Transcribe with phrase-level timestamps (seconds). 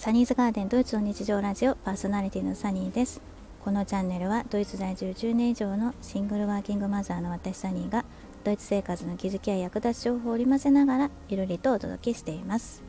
[0.00, 3.20] サニーズガーデンドイツの日常ラジオパーソナリティのサニーです。
[3.62, 8.06] このチャンネルはドイツ在住10年以上のシングルワーキングマザーの私サニーが
[8.42, 12.82] ドイツ生活の気づきや役立つ情報を織り交ぜながらゆるりとお届けしています。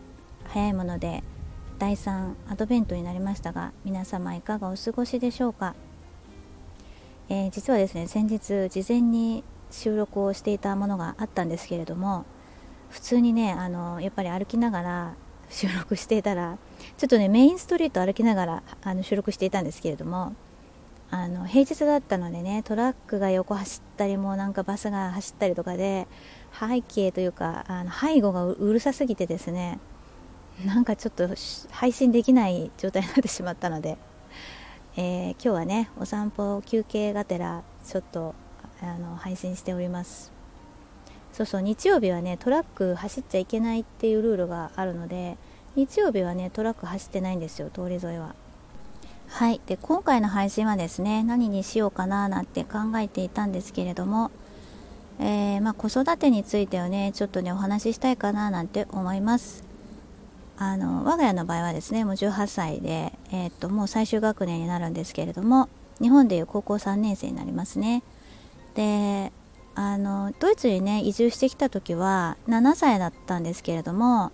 [0.46, 1.22] 早いもので
[1.80, 5.76] 第3アドベントになりましたが皆様いかがお過ごしでしょうか、
[7.28, 12.24] えー、実はですね先日事前に収録をしていたものがあったんですけれども
[12.90, 15.16] 普通にねあのやっぱり歩きながら
[15.52, 16.58] 収録していたら
[16.98, 20.34] ちょっとねメインストリート歩きながらあの収録していたんですけれども
[21.12, 26.08] あの平日だったのでねトラックが横走ったりもなんかバスが走ったりとかで
[26.58, 29.80] 背景というかあの背後がうるさすぎてですね
[30.66, 31.28] なんかちょっと
[31.70, 33.98] 配信できない状態になってしまったので、
[34.96, 38.34] えー、今日はねお散歩休憩がてらちょっと
[38.82, 40.31] あの配信しております。
[41.34, 45.38] そうそう日曜日はねトラック走っちゃいけないっていうルールがあるので
[45.76, 48.36] 日曜日はねトラック走ってないんですよ通り沿いは。
[49.30, 49.62] はい。
[49.66, 54.30] で今回の配信はですね何にしようかななんて考えていたんですけれども、
[55.20, 59.64] えー、まあ、子育てについてはねちょっとねお話ししたいかななんて思います。
[60.58, 68.04] あの我が家の場合はですねもう18歳で、えー、っともう最終学年になるんですけれども日本でいう高校3年生になりますね。
[68.76, 69.32] で
[69.76, 74.32] あのドイツにね移住してきた時は7歳だったんですけれども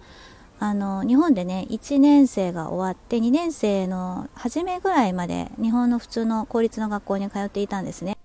[0.60, 8.18] あの日本でね1年生が終わって2年生の初めぐらいまで日本の普通の公立の学校に通っていたんですね。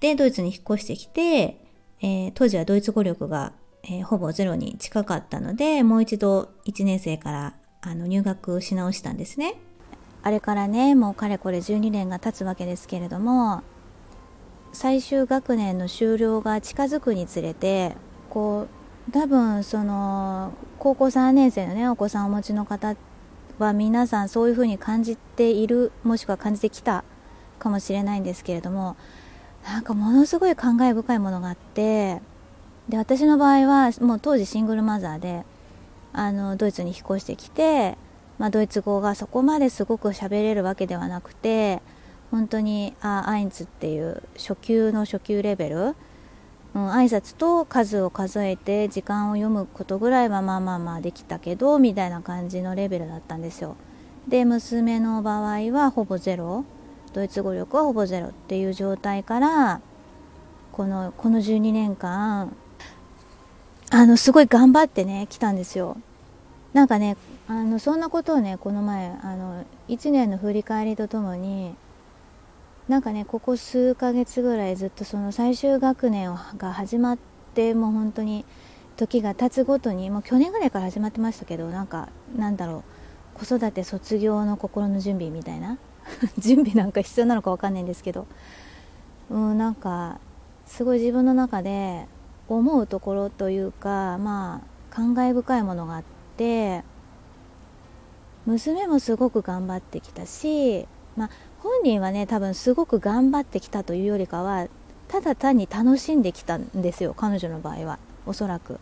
[0.00, 1.64] でドイツに引っ越してきて、
[2.00, 3.52] えー、当時はドイツ語力が、
[3.84, 9.54] えー、ほぼゼロに近かったのでもう一度1年生からあの入学し直したんですね。
[10.22, 13.62] あれからねもうかれこれ12年が経つわけですけれども
[14.76, 17.96] 最終学年の終了が近づくにつれて
[18.28, 18.66] こ
[19.08, 22.94] う多分その高校3年生のねお子さんをお持ちの方
[23.58, 27.04] は皆さんそういうふうに感じているもしくは感じてきた
[27.58, 28.98] かもしれないんですけれども
[29.64, 32.20] なんかものすごい感慨深いものがあって
[32.90, 35.46] で私の場合はもう当時シングルマザーで
[36.12, 37.96] あのドイツに引っ越してきて、
[38.36, 41.80] まあ、ドイツ語がそこまですごく喋れるわけではなくて
[42.30, 45.76] 本当にあアインツっていう初級の初級レベル、
[46.74, 53.76] うん、挨拶と数を数えて時間を読むことぐらいはまあまあまあできたけどみたいな感じのレベルだったんですよ。
[54.28, 56.64] で娘の場合はほぼゼロ。
[57.16, 59.80] ドイツ語力はほぼゼロっていう状態から
[60.70, 62.54] このこの12年間
[63.90, 65.96] あのすごい頑張ってね来たんですよ。
[66.74, 67.16] なんかね
[67.48, 71.74] あのそんなことをねこの前あの1年の振り返りとともに
[72.88, 77.18] なんかねここ数ヶ月ぐらいずっとその最終学年が始まっ
[77.54, 78.44] てもう本当に
[78.96, 82.84] 時が経つごとにもう去年ぐらいから始まってましたけどなんかなんだろ
[83.34, 85.78] う子育て卒業の心の準備みたいな？
[86.38, 88.26] 準備なんか必要なのか分かんないんですけど。
[89.28, 90.20] うんなんか
[90.66, 92.06] すごい自分の中で
[92.48, 96.02] 思うところというかまあ感慨深いものがあっ
[96.36, 96.84] て
[98.46, 100.86] 娘もすごく頑張ってきたし
[101.16, 101.30] まあ
[101.66, 104.68] 本人はね多分すごく頑張ってきたというよりかは
[105.08, 107.98] ただ単に楽しんできたんですよ彼女の場合は。
[108.26, 108.78] おそらく。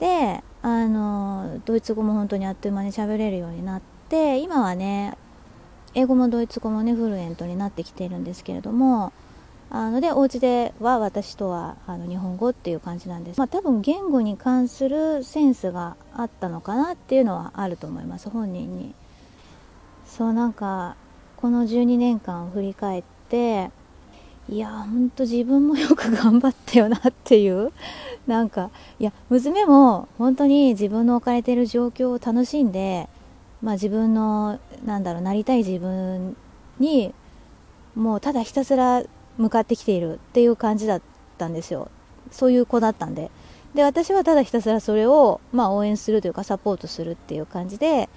[0.00, 5.16] であのドイツ語も本当にあっという間に喋れるようになって今はね
[5.94, 9.12] 英語もドイツ語もねフルエントになってきているんですけれども
[9.70, 18.94] あのでお家では私とはあの日本語っていう感じなんです、まあ、多分言語に関するセンスがあったのかなっていうのはあると思います本人に。
[20.06, 20.96] そうなんか
[21.36, 23.70] この12年間を振り返って
[24.48, 27.72] いやほんと自分もよく頑張ったよなっていう
[28.26, 33.08] なんかいや娘も本当に自分の置かれてる状況を楽しんで、
[33.62, 36.36] まあ、自分のなんだろうなりたい自分
[36.78, 37.14] に
[37.94, 39.02] もうただひたすら
[39.38, 41.02] 向かってきているっていう感じだっ
[41.38, 41.88] たんですよ。
[42.30, 43.30] そういう子だったんで。
[43.74, 48.08] で私はただひたすらそれを、まあ、応援するというかサポートするっていう感じで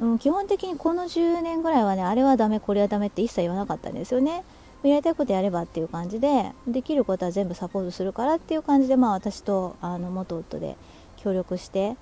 [0.00, 4.44] うん、基本的にこの10年ぐらいはねあれはダメこれはダメって一切言わなかったんですよね
[4.82, 10.76] やりたいことやればっていう感じでできることは全部サポートするからっていう感じでまあ私とあの元夫で
[11.16, 11.96] 協力して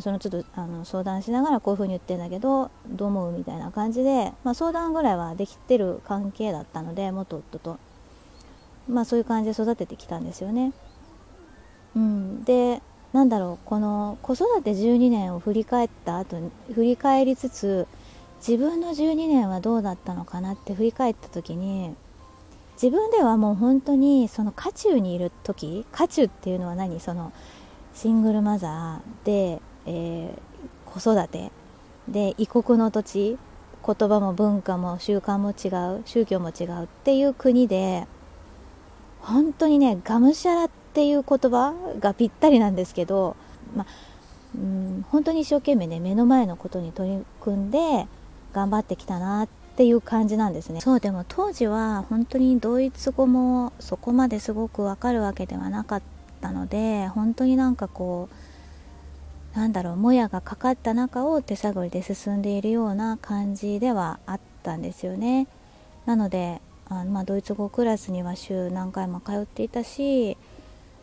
[0.00, 7.78] そのちょっとあの相談しながらこういうふうに言ってんだけどどう思うみたいな感じで、まあ、相談ぐらいはできてる関係だったので元夫と、
[8.88, 10.72] まあ、そういう感じで育ててきたんですよね。
[11.96, 12.80] うん、で
[13.16, 17.86] なんだろうこの子育て12年を振り返った後に振り返りつつ
[18.46, 21.94] 自分の12年はどうだったのかなって振り返った時に
[22.74, 27.00] 自分ではもう本当にその渦中にいる時渦中っていうのは何？
[27.00, 27.32] その
[27.94, 31.50] シングルマザーで、えー、子育て。
[32.06, 33.38] で異国の土地。
[33.86, 36.02] 言葉も文化も習慣も違う。
[36.04, 38.06] 宗教も違うっていう国で
[39.20, 40.64] 本当にねがむしゃら
[40.96, 43.36] っていう言葉がぴったりなんですけど、
[43.76, 43.86] まあ、
[44.54, 48.06] うん本当に一生懸命ね目の前のことに取り組んで
[48.54, 50.80] 頑張ってきたなっていう感じなんですね。
[50.80, 56.02] そうでも当時は本当にドイツ語もそこまですごくわかるわけではなかっ
[56.40, 58.30] たので本当になんかこ
[59.54, 65.46] うなんだろうもやがかかった中を手探りで進んでいるような感じではあったんですよね。
[66.06, 70.38] なのであの、まあ、ドイツ語クラスには週何回も通っていたし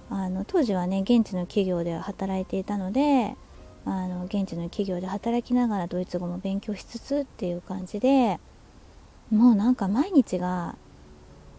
[0.09, 3.35] あの当時はね現地の企業では働いていたので
[3.85, 8.39] あの現地の企業で働きながらドイツ語も勉強しつつっていう感じで
[9.31, 10.75] もうなんか毎日が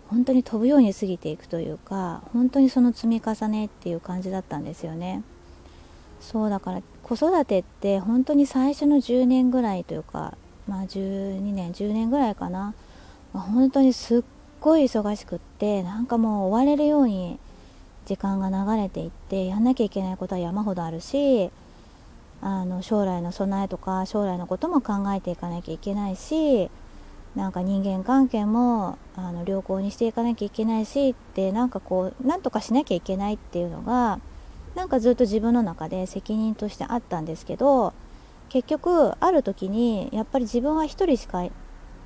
[0.08, 5.22] 本当に飛ぶように過ぎていくというか本当にその積み重ねっていう感じだったんですよね。
[6.20, 12.74] そうだから子育てって本当に最初の10年ぐらいというかまあ12年10年ぐらいかな、
[13.34, 14.22] まあ、本当にすっ
[14.60, 17.38] ごい忙しくってなんかもう追われるように
[18.06, 21.50] 時間が流れていってやんなきゃいけないことは山ほどあるし
[22.40, 26.70] あの将来の備えとか将来のことも考えていかなきゃいけないし
[27.34, 34.20] なんか人間関係もあの良好にしていかなきゃいけないしってなんかこうなんとかしなきゃいけないっていうのが
[34.74, 37.92] なんかずっと自分の中で責任としてあったんですけど
[38.50, 41.44] 結局ある時にやっぱり自分は1人しか、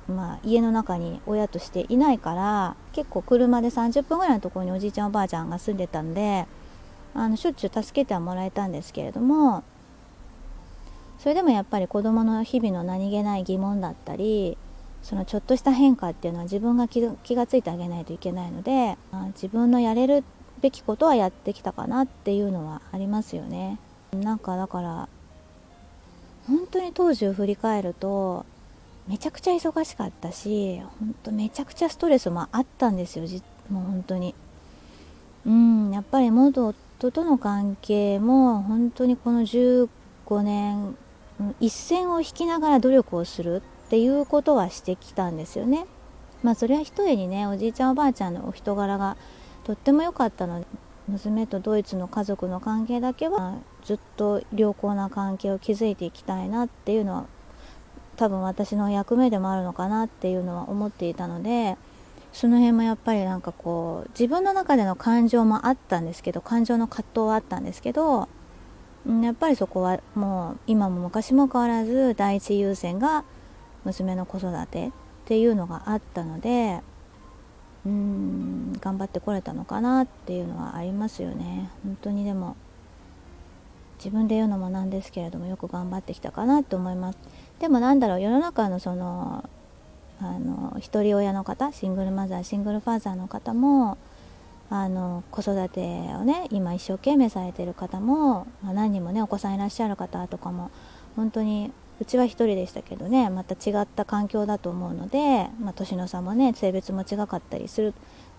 [0.09, 6.47] まあ、家の中に親としていないから結構車で30分ぐらいのところにおじいちゃんおばあちゃんが住んでたんで
[7.13, 9.63] あのしょっちゅう助けてはもらえたんですけれども
[11.19, 14.57] それでもやっぱり子どもの日々の何気ない疑問だったり
[15.01, 18.97] そのちょっとした変化っていうのは自分が気が付いてあげないといけないので
[19.33, 20.23] 自分のやれる
[20.61, 23.79] べきことはやってきたかなっていうのはありますよね。
[24.13, 25.09] なんかだから
[26.47, 28.45] 本当に当時を振り返ると
[29.09, 33.25] めちゃくちゃ忙しかったし本当めちゃくちゃストレスもあったんですよ
[33.69, 34.35] もう本当に。
[35.45, 39.89] うんやっぱり元夫との関係も本当にこの15
[40.43, 40.95] 年
[41.59, 45.87] 一線を引きながら努力をするっていうことはしてきたんですよね。
[46.43, 49.17] まあそれは一重にねおじいちゃんおばあちゃんのお人柄が
[49.63, 50.67] とっても良かったので
[51.07, 57.25] 娘とドイツの家族の関係だけはずっと良好な関係を築いていきたいなっていうのは
[58.19, 61.77] 多分私の役目でもあるのかなっていうのは思っていたので
[62.33, 68.27] その辺もやっぱりなんかこう自分の中での感情もあったんですけど感情の葛藤はあったんですけど
[69.23, 73.23] やっぱりそこはもう今も昔も変わらず第一優先が
[73.85, 74.91] 娘の子育てっ
[75.23, 76.81] ていうのがあったので
[77.85, 81.71] うん頑張ってこれたのかなっていうのはありますよね。
[81.85, 82.57] 本当にでも
[83.99, 87.19] 自分で言うのもなんですけれどもよく頑張ってきたかなと思います。
[87.59, 89.47] でもなんだろう世の中のその
[90.21, 93.97] あの一人親の方シングルマザーシングルファーザーの方も
[94.69, 100.71] あの子育てをね今一生懸命されてる方も、まあ、何人もねお子さんいらっしゃる方とかも
[101.15, 107.93] 本当にうちは1人でしたけどねまた違った環境だと思うので、まあ、年の差もね性別も違かったりする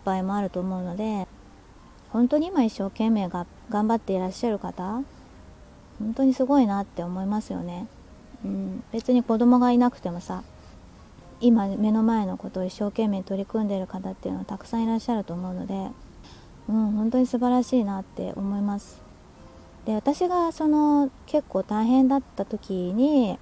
[0.05, 1.27] 場合もあると思うので
[2.11, 5.03] 本当に今一生懸命が頑張っていらっしゃる方
[6.00, 7.87] 本当にすごいなって思いますよね。
[8.45, 10.42] うん、別に子供がいなくてもさ
[11.40, 15.75] 今目の前のことを一生懸命取り組んでいる方っていうのはたくさんいらっしゃると思うので、
[16.69, 19.00] うん、本当に素晴らしいなって思います。
[19.85, 23.38] で私がその結構大変だった時に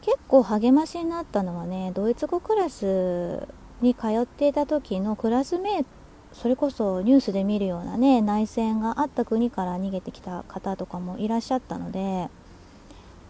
[0.00, 3.46] 結構励ましになったのはねドイツ語クラス
[3.80, 5.88] に通っていた時のクラスメート
[6.32, 12.28] それこそニュースで見るようなね内戦があった国から逃げてきた方とかもいらっしゃったので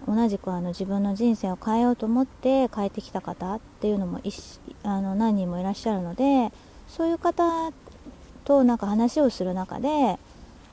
[0.07, 4.21] 同じくあの自分の人生を変えようと思って変えてきた方っていうのも
[4.83, 6.53] あの何人もいらっしゃるので
[6.89, 7.73] そういう方
[8.45, 10.19] となんか話をする中で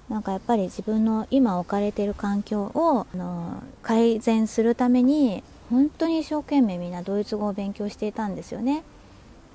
[0.10, 8.84] なんかやっぱり自分の今置かれている環境をあの改善するために本当に一生懸命みんなドイツ語を勉強していたんですよね。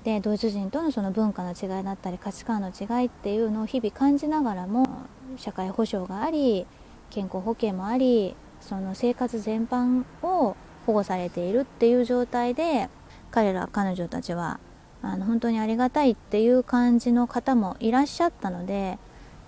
[0.03, 4.87] でドイツ人とのその文化の違いだったり価値観の違いっていうのを日々感じながらも
[5.37, 6.65] 社会保障があり
[7.09, 10.55] 健康保険もありその生活全般を
[10.85, 12.89] 保護されているっていう状態で
[13.29, 14.59] 彼ら彼女たちは
[15.03, 18.97] あの本当にありがたいっていう感じの方もいらっしゃったので、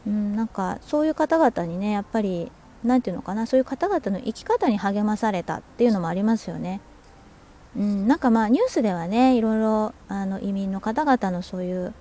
[0.07, 2.51] うん、なんかそういう方々にねやっぱり
[2.83, 6.81] 何て言うのかなそういう方々の生き方に励まされたっていうのもありますよね。
[7.77, 11.93] うん、なんかまあニュースではねいろいろあの移民の方々のそういう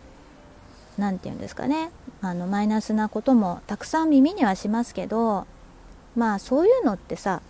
[0.99, 5.47] 何て言うんですかねあのマイナスなこともたくさん耳にはしますけど
[6.15, 7.41] まあそういうのってさ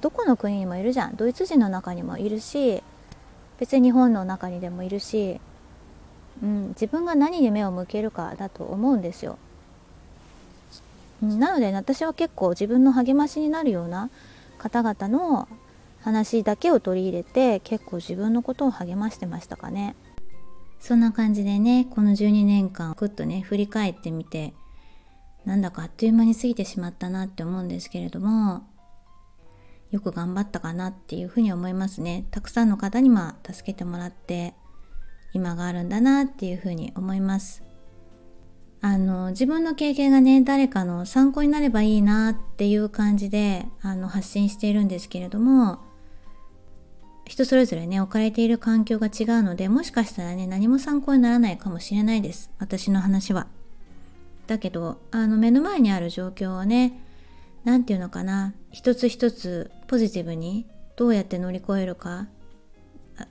[0.00, 2.82] どこの国にもいるじゃんドイツ人の中にもいるし
[3.58, 5.40] 別に日本の中にでもいるし、
[6.42, 9.38] うん、自分が何に目を向けるかだと思うんですよ。
[11.22, 14.10] なので私は結構自分の励ましになるような
[14.58, 15.48] 方々の
[16.04, 19.96] 話だけを取り入れて結構自分のことを励ましてましたかね。
[20.78, 24.52] そんな感じでねこの12年間ぐっとね振り返ってみて
[25.46, 28.64] なんだかあっという間に過ぎてしまったなって思うんですけれども
[29.92, 34.52] よく頑張ったかなっていうふうに思いますねたくさんの方にまあ助けてもらって
[35.32, 37.62] 今があるんだなっていうふうに思います
[38.82, 45.78] あの自分の経験がね誰かの参考になればいいなっていう感じであの発信しているんですけれども
[47.26, 52.50] 人それぞれね置かれている環境が違うのでもしかしたらね何も参考にならないかもしれないです。
[52.58, 53.46] 私の話は。
[54.46, 57.00] だけどあの目の前にある状況をね
[57.64, 60.66] 何て言うのかな一つ一つポジティブに
[60.96, 62.26] どうやって乗り越えるか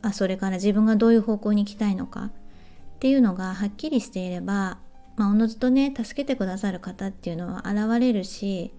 [0.01, 2.31] あそれから自分がどういう方向に行きたいのかっ
[2.99, 4.79] ていうのがはっきりしていれば
[5.15, 8.73] まあ、おのずとね助けてくださる方っていうのは現れるし、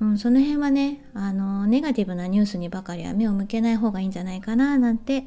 [0.00, 5.24] うん、その辺はねあのネガティブなニュースにばかりは目を向けない方がいいんじゃないかななんて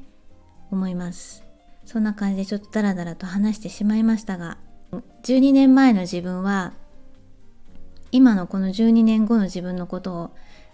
[0.72, 1.44] 思います。
[1.86, 4.60] そんな感じでちょっとダラダラと話してしまいましたが
[5.24, 6.74] 12年前の自分は
[8.12, 10.32] 今のこの12年後の自分のことを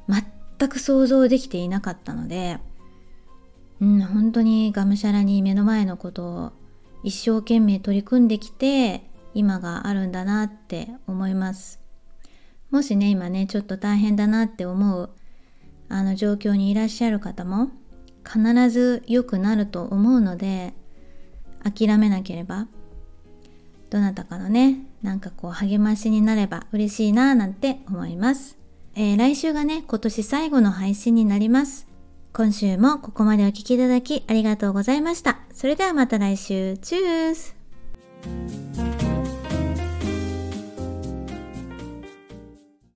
[0.09, 2.57] 全く想像できていなかったので、
[3.79, 6.51] うん、本当にがむしゃらに目の前のことを
[7.03, 11.84] 一生懸命取り組んできて今があるんだなって思います。
[12.75, 15.09] もしね今ねちょっと大変だなって思う
[15.87, 17.69] あの状況にいらっしゃる方も
[18.27, 20.73] 必ず良くなると思うので
[21.63, 22.67] 諦めなければ
[23.89, 28.57] どなたかのねなんかこう励ましになれば嬉しいななんて思います、
[28.93, 31.87] えー、来週がね今年最後の配信になります
[32.33, 35.39] 今週もここまでお聴きいただきありがとうございました。
[35.53, 36.77] それではまた来週。
[36.79, 37.55] チュース